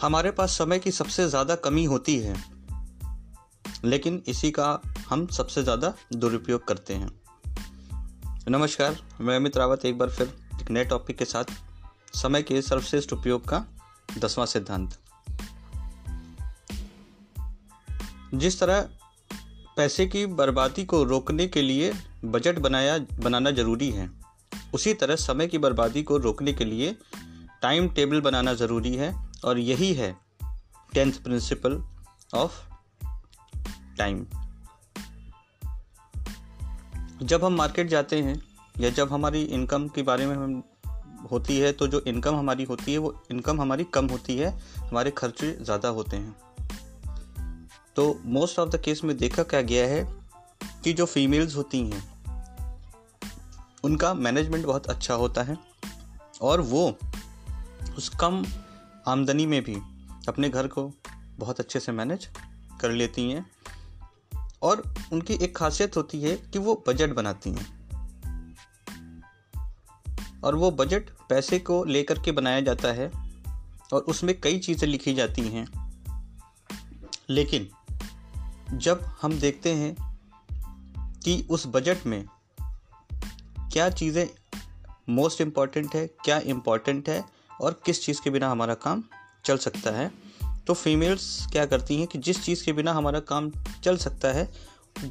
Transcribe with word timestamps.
हमारे 0.00 0.30
पास 0.30 0.56
समय 0.58 0.78
की 0.78 0.90
सबसे 0.90 1.28
ज़्यादा 1.28 1.54
कमी 1.54 1.84
होती 1.84 2.16
है, 2.18 2.34
लेकिन 3.84 4.22
इसी 4.28 4.50
का 4.50 4.66
हम 5.08 5.26
सबसे 5.26 5.62
ज़्यादा 5.62 5.92
दुरुपयोग 6.14 6.66
करते 6.68 6.94
हैं। 6.94 7.08
नमस्कार, 8.48 8.96
मैं 9.20 9.36
अमित 9.36 9.56
रावत 9.56 9.84
एक 9.84 9.98
बार 9.98 10.10
फिर 10.10 10.32
एक 10.62 10.70
नए 10.70 10.84
टॉपिक 10.84 11.18
के 11.18 11.24
साथ 11.24 11.44
समय 12.14 12.42
के 12.42 12.62
सर्वश्रेष्ठ 12.62 13.12
उपयोग 13.12 13.48
का 13.48 13.64
दसवां 14.18 14.46
सिद्धांत। 14.46 14.98
जिस 18.34 18.60
तरह 18.60 18.88
पैसे 19.76 20.06
की 20.06 20.26
बर्बादी 20.26 20.84
को 20.84 21.02
रोकने 21.04 21.46
के 21.46 21.62
लिए 21.62 21.92
बजट 22.24 22.58
बनाया, 22.58 22.98
बनाना 22.98 23.50
ज़रूरी 23.50 23.90
है, 23.90 24.10
उसी 24.74 24.94
तरह 24.94 25.16
समय 25.16 25.46
की 25.46 25.58
बर्बादी 25.58 26.02
को 26.02 26.16
रोकने 26.18 26.52
के 26.52 26.64
लिए 26.64 26.96
टाइम 27.62 27.88
टेबल 27.88 28.20
बनाना 28.20 28.52
ज़रूरी 28.54 28.94
है 28.94 29.25
और 29.44 29.58
यही 29.58 29.92
है 29.94 30.14
टेंथ 30.92 31.12
प्रिंसिपल 31.12 31.82
ऑफ़ 32.34 32.52
टाइम। 33.98 34.26
जब 37.22 37.44
हम 37.44 37.52
मार्केट 37.52 37.88
जाते 37.88 38.20
हैं 38.22 38.40
या 38.80 38.90
जब 38.90 39.12
हमारी 39.12 39.42
इनकम 39.42 39.88
के 39.88 40.02
बारे 40.02 40.26
में 40.26 40.34
हम 40.36 40.62
होती 41.30 41.58
है 41.58 41.72
तो 41.72 41.86
जो 41.86 42.00
इनकम 42.00 42.36
हमारी 42.36 42.64
होती 42.64 42.92
है, 42.92 42.98
वो 42.98 43.22
इनकम 43.30 43.60
हमारी 43.60 43.84
कम 43.84 44.06
होती 44.06 44.36
है, 44.36 44.50
हमारे 44.78 45.10
खर्चे 45.10 45.52
ज़्यादा 45.60 45.88
होते 45.88 46.16
हैं। 46.16 46.36
तो 47.96 48.20
मोस्ट 48.24 48.58
ऑफ़ 48.58 48.68
द 48.68 48.80
केस 48.80 49.04
में 49.04 49.16
देखा 49.16 49.42
क्या 49.42 49.60
गया 49.62 49.86
है 49.86 50.02
कि 50.84 50.92
जो 50.92 51.06
फीमेल्स 51.06 51.56
होती 51.56 51.80
हैं, 51.80 52.02
उनका 53.84 54.12
मैनेजमेंट 54.14 54.66
बहुत 54.66 54.86
अच्छा 54.86 55.14
होता 55.14 55.42
है 55.42 55.56
और 56.42 56.60
वो 56.60 56.86
उस 57.96 58.08
कम 58.20 58.44
आमदनी 59.08 59.46
में 59.46 59.64
भी 59.64 59.74
अपने 60.28 60.48
घर 60.48 60.66
को 60.66 60.92
बहुत 61.36 61.60
अच्छे 61.60 61.80
से 61.80 61.92
मैनेज 61.92 62.28
कर 62.80 62.90
लेती 62.90 63.30
हैं 63.30 63.50
और 64.62 64.94
उनकी 65.12 65.34
एक 65.34 65.56
खासियत 65.56 65.96
होती 65.96 66.22
है 66.22 66.36
कि 66.36 66.58
वो 66.58 66.84
बजट 66.88 67.10
बनाती 67.10 67.50
हैं। 67.50 67.76
और 70.44 70.54
वो 70.54 70.70
बजट 70.70 71.10
पैसे 71.28 71.58
को 71.58 71.84
लेकर 71.84 72.18
के 72.18 72.32
बनाया 72.32 72.60
जाता 72.60 72.88
है 72.88 73.12
और 73.92 74.00
उसमें 74.00 74.40
कई 74.40 74.58
चीज़ें 74.58 74.88
लिखी 74.88 75.14
जाती 75.14 75.42
हैं। 75.42 75.96
लेकिन 77.30 77.68
जब 78.72 79.00
हम 79.22 79.38
देखते 79.38 79.74
हैं 79.74 80.18
कि 81.24 81.46
उस 81.50 81.66
बजट 81.66 82.06
में 82.06 82.26
क्या 83.72 83.90
चीज़ें 83.90 84.30
मोस्ट 85.08 85.40
इंपॉर्टेंट 85.40 85.94
है, 85.94 86.06
क्या 86.06 86.38
इंपॉर्टेंट 86.38 87.08
है 87.08 87.35
और 87.60 87.80
किस 87.86 88.04
चीज़ 88.04 88.20
के 88.24 88.30
बिना 88.30 88.50
हमारा 88.50 88.74
काम 88.74 89.02
चल 89.44 89.56
सकता 89.56 89.90
है। 89.90 90.10
तो 90.66 90.74
फीमेल्स 90.74 91.46
क्या 91.52 91.66
करती 91.66 91.96
हैं 91.96 92.06
कि 92.06 92.18
जिस 92.18 92.42
चीज़ 92.44 92.64
के 92.64 92.72
बिना 92.72 92.92
हमारा 92.92 93.20
काम 93.20 93.50
चल 93.84 93.96
सकता 93.96 94.28
है 94.28 94.48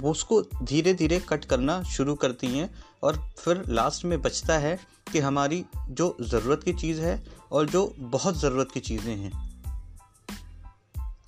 उसको 0.04 0.42
धीरे 0.42 0.94
धीरे 0.94 1.20
कट 1.20 1.46
करना 1.46 1.82
शुरू 1.84 2.16
करती 2.16 2.48
हैं 2.48 2.70
और 3.04 3.18
फिर 3.38 3.64
लास्ट 3.70 4.06
में 4.06 4.22
बचता 4.22 4.58
है 4.58 4.80
कि 5.12 5.20
हमारी 5.20 5.64
जो 5.90 6.18
ज़रूरत 6.22 6.64
की 6.64 6.74
चीज़ 6.74 7.02
है 7.02 7.24
और 7.52 7.70
जो 7.70 7.94
बहुत 8.00 8.40
ज़रूरत 8.40 8.72
की 8.74 8.80
चीज़ें 8.80 9.16
हैं। 9.16 9.32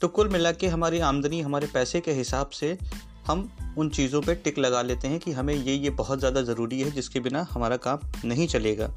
तो 0.01 0.07
कुल 0.07 0.29
मिला 0.29 0.51
के 0.51 0.67
हमारी 0.67 0.99
आमदनी, 0.99 1.41
हमारे 1.41 1.67
पैसे 1.67 2.01
के 2.01 2.11
हिसाब 2.11 2.49
से 2.49 2.77
हम 3.25 3.49
उन 3.77 3.89
चीज़ों 3.89 4.21
पे 4.21 4.35
टिक 4.35 4.59
लगा 4.59 4.81
लेते 4.81 5.07
हैं 5.07 5.19
कि 5.19 5.31
हमें 5.31 5.53
ये 5.53 5.73
ये 5.73 5.89
बहुत 5.89 6.19
ज़्यादा 6.19 6.41
ज़रूरी 6.41 6.81
है 6.81 6.91
जिसके 6.91 7.19
बिना 7.19 7.47
हमारा 7.51 7.77
काम 7.77 7.99
नहीं 8.25 8.47
चलेगा। 8.47 8.87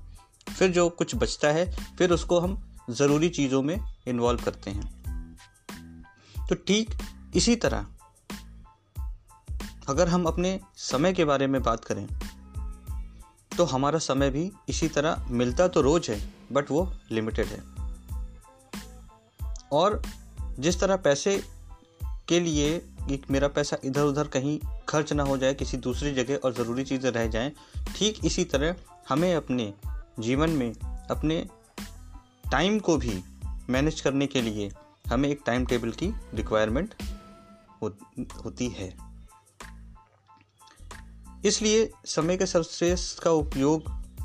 फिर 0.61 0.71
जो 0.71 0.89
कुछ 0.91 1.15
बचता 1.15 1.49
है, 1.49 1.65
फिर 1.99 2.13
उसको 2.13 2.39
हम 2.41 2.57
ज़रूरी 2.91 3.29
चीज़ों 3.29 3.63
में 3.63 3.79
इन्वॉल्व 4.07 4.43
करते 4.45 4.71
हैं। 4.71 5.37
तो 6.49 6.55
ठीक 6.57 6.91
इसी 7.37 7.55
तरह, 7.57 7.87
अगर 9.89 10.09
हम 10.09 10.25
अपने 10.25 10.59
समय 10.79 11.13
के 11.13 11.25
बारे 11.25 11.47
में 11.47 11.63
बात 11.63 11.85
करें 11.85 12.07
तो 13.51 13.65
हमारा 13.65 13.99
समय 13.99 14.31
भी 14.31 14.51
इसी 14.69 14.89
तरह 14.89 15.27
मिलता 15.31 15.69
तो 15.69 15.81
रोज़ 15.81 16.11
है 16.11 16.21
बट 16.53 16.71
वो 16.71 16.89
लिमिटेड 17.13 17.47
है। 17.47 17.63
और 19.73 20.01
जिस 20.59 20.81
तरह 20.81 20.97
पैसे 20.99 21.37
के 22.29 22.41
लिए 22.41 22.79
कि 23.01 23.23
मेरा 23.31 23.49
पैसा 23.49 23.77
इधर 23.85 24.03
उधर 24.03 24.29
कहीं 24.29 24.59
खर्च 24.89 25.13
ना 25.13 25.23
हो 25.23 25.37
जाए, 25.39 25.55
किसी 25.55 25.77
दूसरी 25.79 26.15
जगह 26.15 26.37
और 26.37 26.55
ज़रूरी 26.55 26.85
चीज़ें 26.85 27.11
रह 27.11 27.27
जाएँ, 27.29 27.53
ठीक 27.97 28.25
इसी 28.25 28.45
तरह 28.45 28.75
हमें 29.09 29.35
अपने 29.35 29.73
जीवन 30.19 30.51
में 30.51 30.75
अपने 31.11 31.47
टाइम 32.53 32.79
को 32.79 32.97
भी 32.97 33.23
मैनेज 33.71 34.01
करने 34.01 34.27
के 34.27 34.43
लिए 34.43 34.71
हमें 35.09 35.29
एक 35.29 35.41
टाइम 35.47 35.67
टेबल 35.67 35.91
की 35.91 36.13
रिक्वायरमेंट 36.35 36.95
हो, 37.83 37.97
होती 38.45 38.69
है। 38.69 38.97
इसलिए 41.45 41.93
समय 42.05 42.37
के 42.37 42.47
सर्वश्रेष्ठ 42.47 43.23
का 43.23 43.31
उपयोग 43.31 43.83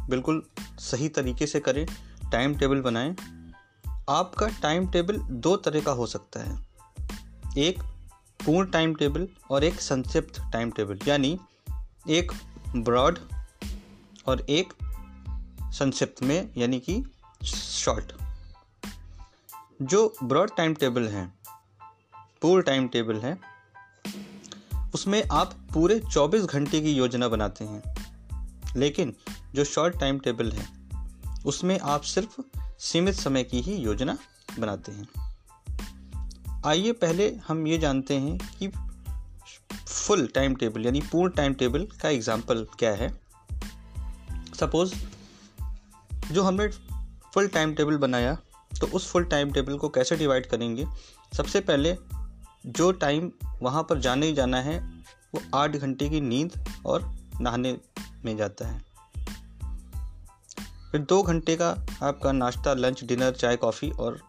बिल्कुल 0.10 0.44
सही 0.60 1.10
तरीके 1.10 1.48
से 1.48 1.60
करें 1.60 1.86
टाइम 2.32 2.56
टेबल 2.56 2.82
बनाएँ। 2.82 3.16
आपका 4.10 4.48
टाइम 4.48 4.88
टेबल 4.88 5.18
दो 5.18 5.56
तरह 5.56 5.82
का 5.82 5.92
हो 5.92 6.08
सकता 6.08 6.40
है। 6.40 6.66
एक 7.58 7.84
पूर्ण 8.46 8.72
टाइम 8.72 8.96
टेबल 8.96 9.28
और 9.52 9.64
एक 9.64 9.82
संक्षिप्त 9.82 10.42
टाइम 10.54 10.72
टेबल 10.72 11.00
यानी 11.08 11.40
एक 12.10 12.32
ब्रॉड 12.76 13.20
और 14.28 14.42
एक 14.42 14.74
संक्षिप्त 15.80 16.24
में, 16.24 16.50
यानी 16.58 16.80
कि 16.80 17.04
शॉर्ट 17.46 18.14
जो 19.82 20.14
ब्रॉड 20.24 20.52
टाइम 20.58 20.74
टेबल 20.74 21.08
है 21.08 21.34
पूर्ण 22.42 22.64
टाइम 22.64 22.88
टेबल 22.88 23.20
है, 23.20 23.38
उसमें 24.94 25.24
आप 25.32 25.54
पूरे 25.74 26.00
24 26.00 26.46
घंटे 26.46 26.82
की 26.82 26.92
योजना 26.92 27.28
बनाते 27.28 27.66
हैं। 27.66 27.96
लेकिन 28.76 29.16
जो 29.56 29.64
शॉर्ट 29.64 30.00
टाइम 30.00 30.20
टेबल 30.20 30.52
है, 30.52 30.68
उसमें 31.46 31.80
आप 31.80 32.02
सिर्फ़ 32.02 32.42
सीमित 32.80 33.16
समय 33.16 33.44
की 33.44 33.62
ही 33.62 33.76
योजना 33.76 34.18
बनाते 34.60 34.92
हैं। 34.92 35.08
आइए 36.66 36.92
पहले 36.92 37.36
हम 37.48 37.68
ये 37.68 37.78
जानते 37.78 38.18
हैं 38.18 38.38
कि 38.60 38.68
फुल 39.88 40.28
टाइम 40.28 40.56
टेबल 40.56 40.86
यानी 40.86 41.02
पूर्ण 41.02 41.32
टाइम 41.32 41.54
टेबल 41.54 41.88
का 42.02 42.10
एग्ज़ाम्पल 42.10 42.68
क्या 42.80 42.92
है। 42.92 43.22
सपोज़ 44.60 45.15
जो 46.32 46.44
हमने 46.44 46.68
फुल 47.34 47.48
टाइम 47.48 47.74
टेबल 47.76 47.98
बनाया 47.98 48.38
तो 48.80 48.88
उस 48.88 49.12
फुल 49.12 49.24
टाइम 49.24 49.52
टेबल 49.52 49.78
को 49.78 49.90
कैसे 49.90 50.16
डिवाइड 50.16 50.46
करेंगे? 50.46 50.86
सबसे 51.38 51.60
पहले 51.60 51.98
जो 52.66 52.92
टाइम 52.92 53.32
वहाँ 53.62 53.84
पर 53.84 54.00
जाने 54.00 54.26
ही 54.26 54.34
जाना 54.34 54.62
है, 54.62 54.80
वो 55.36 55.42
आठ 55.56 55.72
घंटे 55.72 56.10
की 56.10 56.22
नींद 56.22 56.66
और 56.86 57.16
नहाने 57.42 57.78
में 58.26 58.38
जाता 58.38 58.68
है। 58.68 58.86
फिर 60.92 61.02
दो 61.02 61.24
घंटे 61.24 61.56
का 61.56 61.86
आपका 62.04 62.32
नाश्ता 62.32 62.74
लंच 62.74 63.04
डिनर 63.04 63.32
चाय 63.32 63.56
कॉफ़ी 63.56 63.92
और 63.92 64.22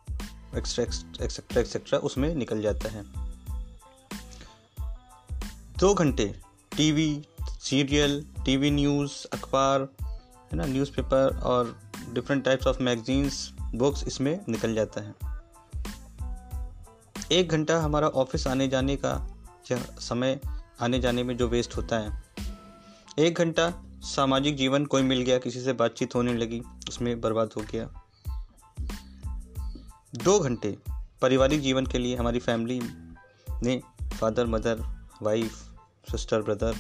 एक्स्ट्रा 0.57 0.85
एक्सेट्रा 1.25 1.61
एक्सेट्रा 1.61 1.99
उसमें 1.99 2.35
निकल 2.35 2.63
जाता 2.63 2.89
है। 2.89 3.05
दो 5.79 5.95
घंटे 5.95 6.41
टीवी 6.77 7.27
सीरियल 7.61 8.27
टीवी 8.45 8.71
न्यूज़ 8.71 9.37
अखबार, 9.37 9.89
है 10.53 10.57
ना 10.57 10.65
न्यूज़पेपर 10.65 11.41
और 11.41 11.86
different 12.09 12.45
types 12.45 12.67
of 12.67 12.83
magazines 12.83 13.49
books 13.75 14.05
इसमें 14.07 14.39
निकल 14.49 14.75
जाता 14.75 15.01
है। 15.01 15.15
एक 17.33 17.49
घंटा 17.49 17.81
हमारा 17.81 18.09
ऑफ़िस 18.09 18.47
आने 18.47 18.69
जाने 18.69 18.97
का 18.97 19.17
समय 19.71 20.41
आने 20.81 20.99
जाने 21.01 21.23
में 21.23 21.37
जो 21.37 21.49
वेस्ट 21.49 21.77
होता 21.77 21.99
है, 21.99 22.23
एक 23.19 23.39
घंटा 23.39 23.73
सामाजिक 24.05 24.57
जीवन 24.57 24.85
कोई 24.85 25.03
मिल 25.03 25.21
गया, 25.21 25.39
किसी 25.39 25.61
से 25.61 25.73
बातचीत 25.73 26.15
होने 26.15 26.35
लगी, 26.35 26.61
उसमें 26.89 27.21
बर्बाद 27.21 27.51
हो 27.57 27.63
गया। 27.71 27.89
दो 30.15 30.39
घंटे 30.41 30.77
पारिवारिक 31.23 31.61
जीवन 31.61 31.87
के 31.87 31.99
लिए 31.99 32.17
हमारी 32.17 32.39
फैमिली 32.39 32.81
ने 33.63 33.81
father 34.13 34.47
mother 34.47 34.83
wife 35.23 35.53
sister 36.11 36.43
brother 36.43 36.75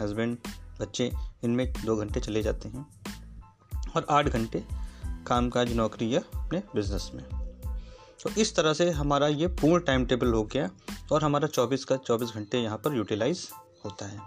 husband 0.00 0.36
बच्चे, 0.80 1.10
इनमें 1.44 1.72
दो 1.84 1.96
घंटे 1.96 2.20
चले 2.20 2.42
जाते 2.42 2.68
हैं। 2.68 2.86
और 3.96 4.06
आठ 4.10 4.28
घंटे 4.28 4.64
कामकाज 5.26 5.72
नौकरी 5.72 6.14
या 6.14 6.20
अपने 6.20 6.62
बिज़नेस 6.74 7.10
में। 7.14 7.24
तो 8.22 8.30
इस 8.40 8.56
तरह 8.56 8.72
से 8.72 8.90
हमारा 8.90 9.28
ये 9.28 9.46
पूर्ण 9.46 9.84
टाइम 9.84 10.06
टेबल 10.06 10.32
हो 10.32 10.44
गया 10.44 10.70
और 11.12 11.24
हमारा 11.24 11.48
24 11.48 11.84
का 11.84 11.96
24 11.96 12.30
घंटे 12.30 12.58
यहाँ 12.58 12.78
पर 12.78 12.96
यूटिलाइज 12.96 13.48
होता 13.84 14.06
है। 14.06 14.18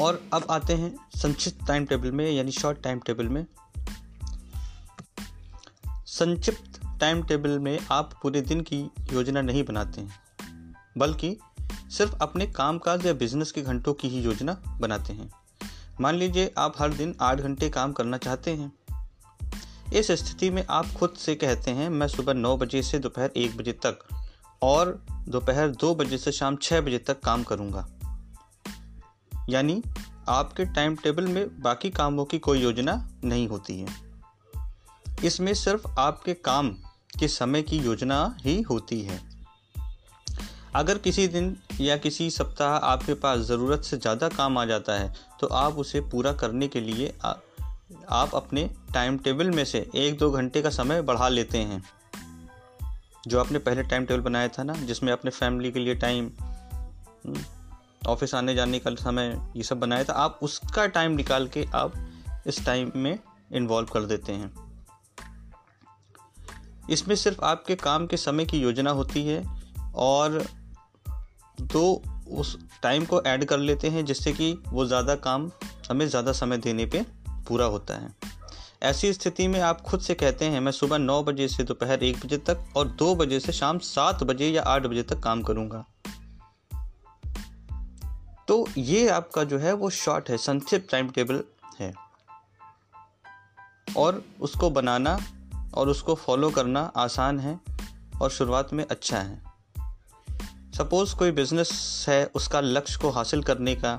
और 0.00 0.22
अब 0.32 0.46
आते 0.50 0.74
हैं 0.74 0.96
संक्षिप्त 1.16 1.66
टाइम 1.66 1.86
टेबल 1.86 2.12
में, 2.12 2.30
यानी 2.30 2.50
शॉर्ट 2.50 2.82
टाइम 2.82 2.98
टेबल 2.98 3.28
में। 3.28 3.46
संक्षिप्त 6.06 6.80
टाइम 7.00 7.22
टेबल 7.22 7.58
में 7.58 7.78
आप 7.90 8.12
पूरे 8.22 8.40
दिन 8.40 8.60
की 8.60 8.90
योजना 9.12 9.42
नहीं 9.42 9.64
बनाते 9.64 10.00
हैं, 10.00 10.20
बल्कि 10.98 11.38
सिर्फ़ 11.90 12.14
अपने 12.20 12.46
कामकाज 12.46 13.06
या 13.06 13.12
बिज़नेस 13.12 13.52
के 13.52 13.62
घंटों 13.62 13.94
की 13.94 14.08
ही 14.08 14.20
योजना 14.20 14.62
बनाते 14.80 15.12
हैं। 15.12 15.30
मान 16.00 16.14
लीजिए 16.14 16.54
आप 16.58 16.74
हर 16.78 16.94
दिन 16.94 17.16
आठ 17.20 17.40
घंटे 17.40 17.70
काम 17.70 17.92
करना 17.92 18.16
चाहते 18.16 18.50
हैं। 18.50 18.72
इस 19.92 20.10
स्थिति 20.10 20.50
में 20.50 20.66
आप 20.70 20.86
खुद 20.86 21.10
से 21.10 21.34
कहते 21.34 21.70
हैं, 21.70 21.88
मैं 21.88 22.08
सुबह 22.08 22.34
नौ 22.34 22.56
बजे 22.56 22.82
से 22.82 22.98
दोपहर 22.98 23.30
एक 23.36 23.56
बजे 23.56 23.72
तक 23.72 23.98
और 24.62 25.06
दोपहर 25.28 25.68
दो 25.68 25.94
बजे 25.94 26.18
से 26.18 26.32
शाम 26.32 26.56
छः 26.56 26.80
बजे 26.80 26.98
तक 26.98 27.20
काम 27.20 27.42
करूँगा। 27.42 27.88
यानी 29.48 29.82
आपके 30.28 30.64
टाइम 30.64 30.96
टेबल 30.96 31.26
में 31.26 31.62
बाकी 31.62 31.90
कामों 31.90 32.24
की 32.24 32.38
कोई 32.38 32.60
योजना 32.60 33.10
नहीं 33.24 33.48
होती 33.48 33.80
है। 33.80 33.86
इसमें 35.24 35.54
सिर्फ़ 35.54 35.86
आपके 35.98 36.34
काम 36.34 36.68
के 37.18 37.28
समय 37.28 37.62
की 37.62 37.78
योजना 37.78 38.36
ही 38.40 38.62
होती 38.62 39.02
है। 39.02 39.33
अगर 40.76 40.98
किसी 40.98 41.26
दिन 41.28 41.56
या 41.80 41.96
किसी 41.96 42.28
सप्ताह 42.30 42.76
आपके 42.84 43.14
पास 43.14 43.40
ज़रूरत 43.40 43.82
से 43.82 43.96
ज़्यादा 43.96 44.28
काम 44.28 44.58
आ 44.58 44.64
जाता 44.64 44.92
है 44.92 45.12
तो 45.40 45.46
आप 45.46 45.76
उसे 45.78 46.00
पूरा 46.02 46.32
करने 46.32 46.68
के 46.68 46.80
लिए 46.80 47.12
आ, 47.24 47.32
आप 48.10 48.34
अपने 48.34 48.68
टाइम 48.94 49.18
टेबल 49.18 49.50
में 49.50 49.64
से 49.64 49.86
एक 49.94 50.18
दो 50.18 50.30
घंटे 50.30 50.62
का 50.62 50.70
समय 50.70 51.02
बढ़ा 51.02 51.28
लेते 51.28 51.58
हैं। 51.58 51.82
जो 53.26 53.40
आपने 53.40 53.58
पहले 53.58 53.82
टाइम 53.82 54.06
टेबल 54.06 54.20
बनाया 54.20 54.48
था 54.48 54.62
ना 54.62 54.74
जिसमें 54.82 55.12
अपने 55.12 55.30
फैमिली 55.30 55.70
के 55.72 55.78
लिए 55.78 55.94
टाइम 55.94 56.30
हम्म, 57.26 57.44
ऑफ़िस 58.06 58.34
आने 58.34 58.54
जाने 58.54 58.78
का 58.78 58.94
समय 58.94 59.36
ये 59.56 59.62
सब 59.62 59.80
बनाया 59.80 60.04
था 60.04 60.12
आप 60.14 60.38
उसका 60.42 60.86
टाइम 60.88 61.12
निकाल 61.12 61.48
के 61.48 61.64
आप 61.74 61.94
इस 62.46 62.64
टाइम 62.66 62.90
में 62.96 63.18
इन्वॉल्व 63.52 63.88
कर 63.88 64.04
देते 64.04 64.32
हैं। 64.32 64.52
इसमें 66.90 67.14
सिर्फ़ 67.16 67.44
आपके 67.44 67.74
काम 67.76 68.06
के 68.06 68.16
समय 68.16 68.44
की 68.44 68.58
योजना 68.58 68.90
होती 68.90 69.26
है 69.26 69.42
और 69.96 70.44
तो 71.58 72.02
उस 72.30 72.56
टाइम 72.82 73.04
को 73.04 73.22
ऐड 73.22 73.44
कर 73.44 73.58
लेते 73.58 73.88
हैं 73.88 74.04
जिससे 74.04 74.32
कि 74.32 74.52
वो 74.68 74.86
ज़्यादा 74.86 75.14
काम, 75.16 75.50
हमें 75.90 76.06
ज़्यादा 76.08 76.32
समय 76.32 76.58
देने 76.58 76.86
पे 76.86 77.04
पूरा 77.48 77.66
होता 77.66 77.94
है। 77.94 78.14
ऐसी 78.82 79.12
स्थिति 79.12 79.48
में 79.48 79.60
आप 79.60 79.80
खुद 79.80 80.00
से 80.00 80.14
कहते 80.14 80.44
हैं, 80.44 80.60
मैं 80.60 80.72
सुबह 80.72 80.98
नौ 80.98 81.22
बजे 81.22 81.48
से 81.48 81.64
दोपहर 81.64 82.02
एक 82.04 82.24
बजे 82.26 82.38
तक 82.38 82.64
और 82.76 82.88
दो 82.88 83.14
बजे 83.14 83.40
से 83.40 83.52
शाम 83.52 83.78
सात 83.78 84.22
बजे 84.22 84.48
या 84.50 84.62
आठ 84.62 84.86
बजे 84.86 85.02
तक 85.02 85.20
काम 85.20 85.42
करूँगा। 85.42 85.84
तो 88.48 88.66
ये 88.78 89.08
आपका 89.08 89.44
जो 89.44 89.58
है 89.58 89.72
वो 89.72 89.90
शॉर्ट 89.90 90.30
है, 90.30 90.36
संक्षिप्त 90.36 90.90
टाइम 90.90 91.08
टेबल 91.08 91.42
है। 91.80 91.92
और 93.96 94.22
उसको 94.40 94.70
बनाना 94.70 95.18
और 95.74 95.88
उसको 95.88 96.14
फॉलो 96.14 96.50
करना 96.50 96.80
आसान 96.96 97.38
है 97.40 97.58
और 98.22 98.30
शुरुआत 98.30 98.72
में 98.72 98.84
अच्छा 98.86 99.18
है। 99.18 99.53
सपोज़ 100.78 101.14
कोई 101.14 101.30
बिज़नेस 101.30 102.06
है, 102.08 102.24
उसका 102.34 102.60
लक्ष्य 102.60 102.98
को 103.02 103.10
हासिल 103.10 103.42
करने 103.42 103.74
का 103.74 103.98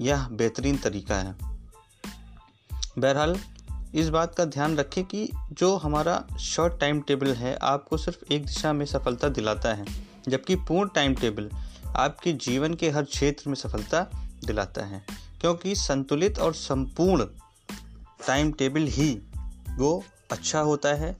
यह 0.00 0.28
बेहतरीन 0.28 0.76
तरीका 0.76 1.14
है। 1.14 1.36
बहरहाल, 2.98 3.36
इस 3.94 4.08
बात 4.08 4.34
का 4.34 4.44
ध्यान 4.44 4.76
रखें 4.76 5.04
कि 5.04 5.30
जो 5.52 5.76
हमारा 5.76 6.26
शॉर्ट 6.40 6.78
टाइम 6.80 7.00
टेबल 7.00 7.32
है, 7.32 7.56
आपको 7.62 7.96
सिर्फ़ 7.96 8.32
एक 8.32 8.46
दिशा 8.46 8.72
में 8.72 8.86
सफलता 8.86 9.28
दिलाता 9.28 9.74
है, 9.74 9.84
जबकि 10.28 10.56
पूर्ण 10.56 10.88
टाइम 10.88 11.14
टेबल 11.14 11.50
आपके 11.96 12.32
जीवन 12.32 12.74
के 12.74 12.90
हर 12.90 13.02
क्षेत्र 13.02 13.48
में 13.48 13.54
सफलता 13.54 14.02
दिलाता 14.46 14.84
है, 14.84 15.04
क्योंकि 15.40 15.74
संतुलित 15.74 16.38
और 16.38 16.54
संपूर्ण 16.54 17.26
टाइम 18.26 18.52
टेबल 18.52 18.80
ही 18.80 19.22
वो 19.70 20.04
अच्छा 20.32 20.60
होता 20.60 20.88
है, 20.88 21.16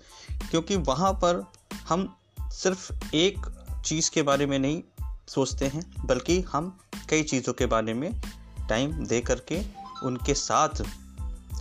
क्योंकि 0.51 0.77
वहाँ 0.77 1.13
पर 1.13 1.45
हम 1.89 2.17
सिर्फ़ 2.41 2.93
एक 3.15 3.56
चीज़ 3.87 4.11
के 4.11 4.23
बारे 4.23 4.47
में 4.47 4.59
नहीं 4.59 4.83
सोचते 5.29 5.67
हैं, 5.67 6.06
बल्कि 6.06 6.41
हम 6.41 6.79
कई 7.11 7.23
चीज़ों 7.23 7.53
के 7.53 7.67
बारे 7.67 7.94
में 7.94 8.21
टाइम 8.69 9.06
दे 9.06 9.21
करके 9.21 9.61
उनके 10.03 10.35
साथ 10.35 10.83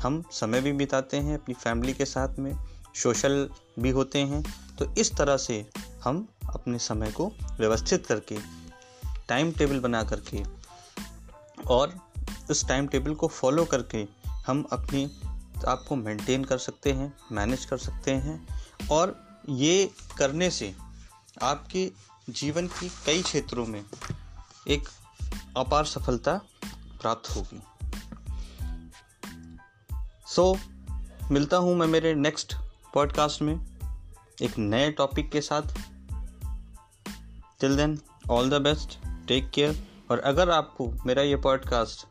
हम 0.02 0.24
समय 0.32 0.62
भी 0.62 0.72
बिताते 0.72 1.18
हैं, 1.18 1.38
अपनी 1.38 1.54
फैमिली 1.54 1.94
के 1.94 2.06
साथ 2.06 2.40
में 2.40 2.56
सोशल 2.96 3.50
भी 3.80 3.90
होते 3.90 4.20
हैं। 4.20 4.44
तो 4.76 4.94
इस 4.96 5.12
तरह 5.14 5.38
से 5.38 5.70
हम 6.04 6.28
अपने 6.50 6.80
समय 6.80 7.12
को 7.12 7.32
व्यवस्थित 7.60 8.06
करके, 8.06 8.38
टाइम 9.28 9.52
टेबल 9.52 9.80
बना 9.80 10.04
करके 10.04 10.44
और 11.68 11.94
उस 12.52 12.68
टाइम 12.68 12.88
टेबल 12.88 13.14
को 13.14 13.28
फॉलो 13.28 13.66
करके 13.66 14.08
हम 14.48 14.66
अपनी 14.72 15.06
आप 15.68 15.86
को 15.90 15.96
मेंटेन 15.96 16.44
कर 16.44 16.58
सकते 16.58 16.92
हैं, 16.92 17.14
मैनेज 17.32 17.66
कर 17.66 17.78
सकते 17.78 18.12
हैं। 18.12 18.48
और 18.92 19.16
ये 19.50 19.90
करने 20.18 20.50
से 20.50 20.76
आपके 21.42 21.92
जीवन 22.30 22.68
की 22.68 22.90
कई 23.06 23.22
क्षेत्रों 23.24 23.66
में 23.66 23.86
एक 24.68 24.88
अपार 25.58 25.86
सफलता 25.86 26.42
प्राप्त 27.02 27.30
होगी। 27.30 27.62
सो 30.28 30.54
so, 30.54 31.32
मिलता 31.32 31.58
हूँ 31.58 31.76
मैं 31.76 31.88
मेरे 31.88 32.14
नेक्स्ट 32.16 32.56
पॉडकास्ट 32.94 33.42
में 33.42 33.78
एक 34.42 34.58
नए 34.58 34.92
टॉपिक 34.92 35.32
के 35.32 35.42
साथ। 35.42 35.62
Till 37.60 37.78
then 37.78 38.00
all 38.32 38.50
the 38.50 38.54
best 38.54 38.98
take 39.28 39.50
care 39.50 39.84
और 40.12 40.20
अगर 40.20 40.50
आपको 40.50 40.92
मेरा 41.06 41.22
ये 41.22 41.36
पॉडकास्ट 41.36 42.08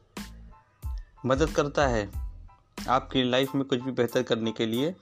मदद 1.27 1.51
करता 1.51 1.87
है 1.87 2.11
आपकी 2.89 3.31
लाइफ 3.31 3.55
में 3.55 3.65
कुछ 3.65 3.81
भी 3.81 3.93
बेहतर 3.93 4.23
करने 4.23 4.53
के 4.53 4.67
लिए 4.67 4.95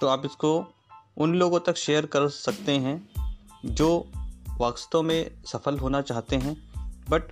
तो 0.00 0.06
आप 0.06 0.26
इसको 0.26 0.74
उन 1.16 1.34
लोगों 1.34 1.60
तक 1.60 1.76
शेयर 1.76 2.06
कर 2.06 2.28
सकते 2.28 2.78
हैं 2.78 3.08
जो 3.64 4.10
वास्तव 4.58 5.02
में 5.02 5.42
सफल 5.44 5.78
होना 5.78 6.00
चाहते 6.02 6.36
हैं 6.36 6.54
बट 7.08 7.22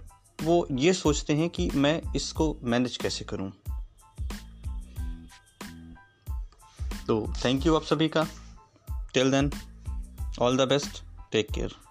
वो 0.42 0.66
ये 0.72 0.92
सोचते 0.92 1.34
हैं 1.34 1.50
कि 1.50 1.70
मैं 1.74 2.02
इसको 2.16 2.56
मैनेज 2.62 2.96
कैसे 2.96 3.24
करूँ। 3.24 3.50
तो 7.06 7.32
थैंक 7.44 7.66
यू 7.66 7.76
आप 7.76 7.82
सभी 7.82 8.08
का। 8.08 8.26
Till 9.14 9.30
then 9.30 9.50
all 10.40 10.56
the 10.56 10.60
best 10.60 11.02
take 11.32 11.52
care 11.52 11.81